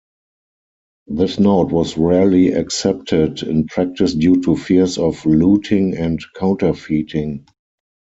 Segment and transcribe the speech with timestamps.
[1.05, 7.45] This note was rarely accepted in practice due to fears of looting and counterfeiting.